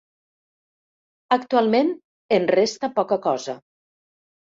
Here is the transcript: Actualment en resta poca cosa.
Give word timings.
Actualment 1.37 1.93
en 2.41 2.51
resta 2.57 2.93
poca 2.99 3.23
cosa. 3.31 3.61